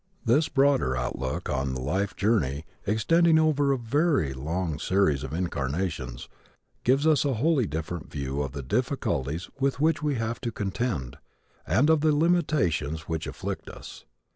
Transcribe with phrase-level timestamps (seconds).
[0.25, 6.27] This broader outlook on the life journey, extending over a very long series of incarnations,
[6.83, 11.17] gives us a wholly different view of the difficulties with which we have to contend
[11.67, 14.05] and of the limitations which afflict us.